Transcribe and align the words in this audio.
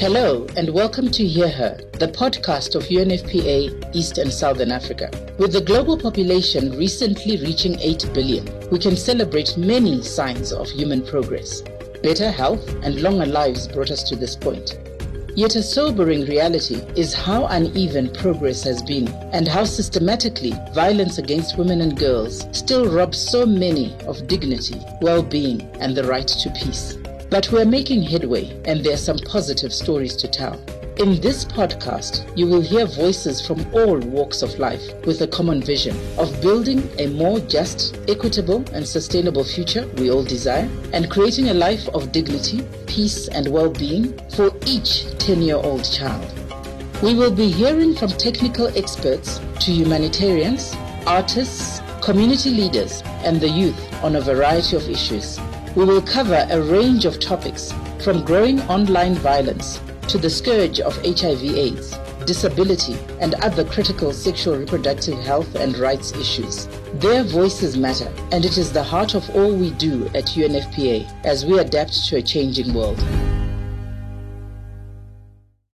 Hello, 0.00 0.46
and 0.56 0.70
welcome 0.70 1.10
to 1.10 1.26
Hear 1.26 1.48
Her, 1.48 1.76
the 1.94 2.06
podcast 2.06 2.76
of 2.76 2.84
UNFPA 2.84 3.96
East 3.96 4.18
and 4.18 4.32
Southern 4.32 4.70
Africa. 4.70 5.10
With 5.40 5.52
the 5.52 5.60
global 5.60 5.98
population 5.98 6.78
recently 6.78 7.36
reaching 7.38 7.80
8 7.80 8.12
billion, 8.14 8.46
we 8.70 8.78
can 8.78 8.96
celebrate 8.96 9.58
many 9.58 10.00
signs 10.04 10.52
of 10.52 10.70
human 10.70 11.04
progress. 11.04 11.62
Better 12.00 12.30
health 12.30 12.64
and 12.84 13.02
longer 13.02 13.26
lives 13.26 13.66
brought 13.66 13.90
us 13.90 14.04
to 14.04 14.14
this 14.14 14.36
point. 14.36 14.78
Yet 15.34 15.56
a 15.56 15.64
sobering 15.64 16.26
reality 16.26 16.76
is 16.94 17.12
how 17.12 17.46
uneven 17.46 18.12
progress 18.12 18.62
has 18.62 18.80
been 18.82 19.08
and 19.32 19.48
how 19.48 19.64
systematically 19.64 20.54
violence 20.72 21.18
against 21.18 21.58
women 21.58 21.80
and 21.80 21.98
girls 21.98 22.46
still 22.56 22.88
robs 22.88 23.18
so 23.18 23.44
many 23.44 23.96
of 24.06 24.28
dignity, 24.28 24.80
well-being 25.00 25.62
and 25.80 25.96
the 25.96 26.04
right 26.04 26.28
to 26.28 26.50
peace. 26.50 26.96
But 27.30 27.52
we're 27.52 27.66
making 27.66 28.02
headway 28.02 28.58
and 28.64 28.82
there 28.82 28.94
are 28.94 28.96
some 28.96 29.18
positive 29.18 29.72
stories 29.72 30.16
to 30.16 30.28
tell. 30.28 30.58
In 30.96 31.20
this 31.20 31.44
podcast, 31.44 32.26
you 32.36 32.46
will 32.46 32.62
hear 32.62 32.86
voices 32.86 33.46
from 33.46 33.64
all 33.72 33.98
walks 33.98 34.42
of 34.42 34.58
life 34.58 34.82
with 35.04 35.20
a 35.20 35.28
common 35.28 35.62
vision 35.62 35.96
of 36.18 36.40
building 36.40 36.88
a 36.98 37.06
more 37.06 37.38
just, 37.38 37.96
equitable, 38.08 38.64
and 38.72 38.88
sustainable 38.88 39.44
future 39.44 39.86
we 39.98 40.10
all 40.10 40.24
desire, 40.24 40.68
and 40.92 41.10
creating 41.10 41.50
a 41.50 41.54
life 41.54 41.86
of 41.90 42.10
dignity, 42.10 42.66
peace, 42.86 43.28
and 43.28 43.46
well 43.52 43.70
being 43.70 44.18
for 44.30 44.50
each 44.66 45.04
10 45.18 45.42
year 45.42 45.56
old 45.56 45.84
child. 45.84 46.26
We 47.02 47.14
will 47.14 47.30
be 47.30 47.48
hearing 47.48 47.94
from 47.94 48.08
technical 48.08 48.76
experts 48.76 49.38
to 49.60 49.70
humanitarians, 49.70 50.74
artists, 51.06 51.80
community 52.02 52.50
leaders, 52.50 53.02
and 53.22 53.40
the 53.40 53.48
youth 53.48 53.78
on 54.02 54.16
a 54.16 54.20
variety 54.20 54.76
of 54.76 54.88
issues. 54.88 55.38
We 55.78 55.84
will 55.84 56.02
cover 56.02 56.44
a 56.50 56.60
range 56.60 57.04
of 57.04 57.20
topics 57.20 57.72
from 58.02 58.24
growing 58.24 58.60
online 58.62 59.14
violence 59.14 59.80
to 60.08 60.18
the 60.18 60.28
scourge 60.28 60.80
of 60.80 60.96
HIV/AIDS, 61.04 61.96
disability, 62.26 62.96
and 63.20 63.34
other 63.34 63.64
critical 63.64 64.12
sexual 64.12 64.56
reproductive 64.56 65.20
health 65.20 65.54
and 65.54 65.78
rights 65.78 66.10
issues. 66.16 66.66
Their 66.94 67.22
voices 67.22 67.76
matter, 67.76 68.12
and 68.32 68.44
it 68.44 68.58
is 68.58 68.72
the 68.72 68.82
heart 68.82 69.14
of 69.14 69.30
all 69.36 69.54
we 69.54 69.70
do 69.70 70.06
at 70.16 70.34
UNFPA 70.34 71.06
as 71.24 71.46
we 71.46 71.60
adapt 71.60 72.08
to 72.08 72.16
a 72.16 72.22
changing 72.22 72.74
world. 72.74 72.98